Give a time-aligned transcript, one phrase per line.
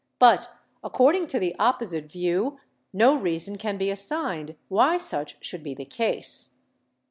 [0.17, 0.49] But
[0.83, 2.57] according to the opposite view
[2.91, 6.55] no reason can be assigned why such should be the case."